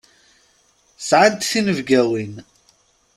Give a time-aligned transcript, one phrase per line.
[1.07, 2.33] Sɛant tinebgawin.